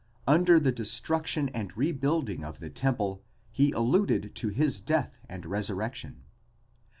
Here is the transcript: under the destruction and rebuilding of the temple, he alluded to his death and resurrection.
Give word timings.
under 0.25 0.59
the 0.59 0.71
destruction 0.71 1.47
and 1.49 1.77
rebuilding 1.77 2.43
of 2.43 2.57
the 2.59 2.71
temple, 2.71 3.21
he 3.51 3.71
alluded 3.73 4.33
to 4.33 4.47
his 4.47 4.81
death 4.81 5.19
and 5.29 5.45
resurrection. 5.45 6.23